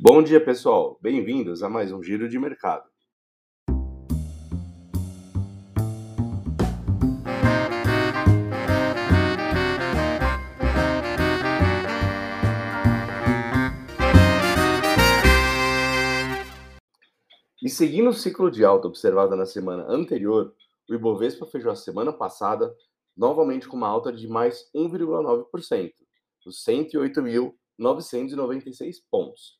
[0.00, 0.96] Bom dia, pessoal.
[1.02, 2.88] Bem-vindos a mais um Giro de Mercado.
[17.60, 20.54] E seguindo o ciclo de alta observado na semana anterior,
[20.88, 22.72] o Ibovespa fechou a semana passada
[23.16, 25.90] novamente com uma alta de mais 1,9%,
[26.46, 29.57] os 108.996 pontos.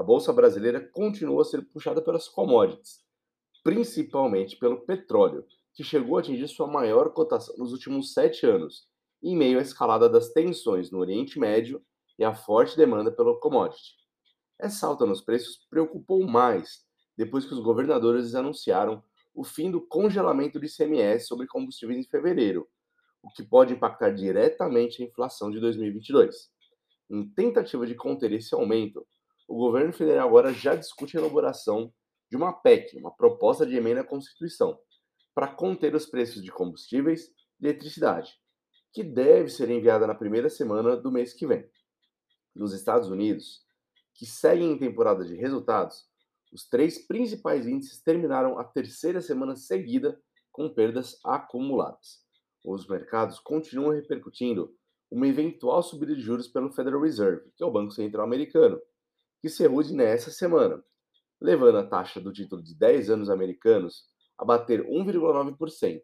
[0.00, 3.00] A bolsa brasileira continua a ser puxada pelas commodities,
[3.62, 8.88] principalmente pelo petróleo, que chegou a atingir sua maior cotação nos últimos sete anos,
[9.22, 11.84] em meio à escalada das tensões no Oriente Médio
[12.18, 13.96] e à forte demanda pelo commodity.
[14.58, 16.82] Essa alta nos preços preocupou mais
[17.14, 19.04] depois que os governadores anunciaram
[19.34, 22.66] o fim do congelamento do ICMS sobre combustíveis em fevereiro,
[23.22, 26.48] o que pode impactar diretamente a inflação de 2022.
[27.10, 29.06] Em tentativa de conter esse aumento,
[29.50, 31.92] o governo federal agora já discute a elaboração
[32.30, 34.78] de uma PEC, uma proposta de emenda à Constituição,
[35.34, 37.26] para conter os preços de combustíveis
[37.60, 38.32] e eletricidade,
[38.92, 41.68] que deve ser enviada na primeira semana do mês que vem.
[42.54, 43.64] Nos Estados Unidos,
[44.14, 46.08] que seguem em temporada de resultados,
[46.52, 50.16] os três principais índices terminaram a terceira semana seguida
[50.52, 52.20] com perdas acumuladas.
[52.64, 54.72] Os mercados continuam repercutindo
[55.10, 58.80] uma eventual subida de juros pelo Federal Reserve, que é o Banco Central Americano,
[59.40, 60.82] que se reúne nesta semana,
[61.40, 64.04] levando a taxa do título de 10 anos americanos
[64.38, 66.02] a bater 1,9%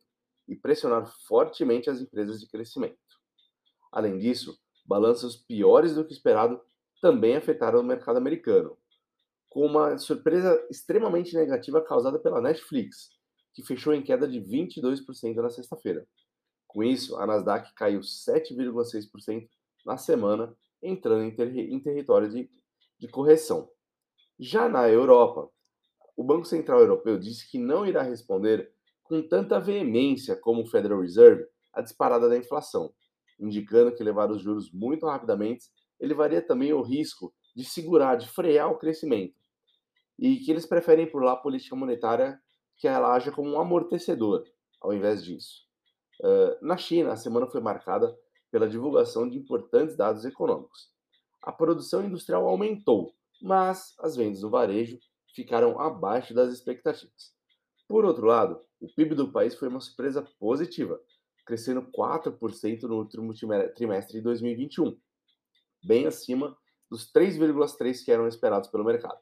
[0.48, 2.97] e pressionar fortemente as empresas de crescimento.
[3.93, 6.61] Além disso, balanços piores do que esperado
[7.01, 8.77] também afetaram o mercado americano,
[9.48, 13.11] com uma surpresa extremamente negativa causada pela Netflix,
[13.55, 16.06] que fechou em queda de 22% na sexta-feira.
[16.67, 19.48] Com isso, a Nasdaq caiu 7,6%
[19.84, 22.50] na semana, entrando em, ter em território de,
[22.98, 23.69] de correção.
[24.39, 25.50] Já na Europa,
[26.16, 28.72] o Banco Central Europeu disse que não irá responder
[29.03, 32.93] com tanta veemência como o Federal Reserve à disparada da inflação,
[33.38, 35.66] indicando que levar os juros muito rapidamente
[36.00, 39.34] elevaria também o risco de segurar, de frear o crescimento,
[40.19, 42.41] e que eles preferem por lá a política monetária
[42.76, 44.44] que ela haja como um amortecedor,
[44.81, 45.66] ao invés disso.
[46.21, 48.15] Uh, na China, a semana foi marcada
[48.50, 50.91] pela divulgação de importantes dados econômicos.
[51.47, 54.99] A produção industrial aumentou, mas as vendas no varejo
[55.33, 57.33] ficaram abaixo das expectativas.
[57.87, 61.01] Por outro lado, o PIB do país foi uma surpresa positiva,
[61.47, 63.33] crescendo 4% no último
[63.77, 64.99] trimestre de 2021,
[65.84, 66.59] bem acima
[66.91, 69.21] dos 3,3% que eram esperados pelo mercado.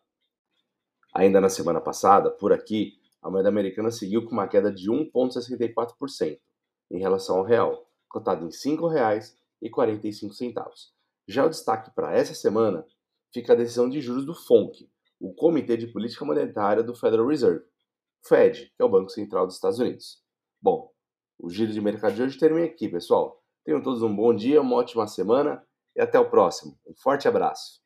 [1.13, 6.41] Ainda na semana passada, por aqui, a moeda americana seguiu com uma queda de 1,64%
[6.91, 10.95] em relação ao real, cotado em R$ 5,45.
[11.27, 12.87] Já o destaque para essa semana
[13.33, 14.89] fica a decisão de juros do FONC,
[15.21, 17.65] o Comitê de Política Monetária do Federal Reserve,
[18.27, 20.23] Fed, que é o Banco Central dos Estados Unidos.
[20.61, 20.91] Bom,
[21.39, 23.43] o giro de mercado de hoje termina aqui, pessoal.
[23.65, 25.63] Tenham todos um bom dia, uma ótima semana
[25.97, 26.79] e até o próximo.
[26.87, 27.84] Um forte abraço.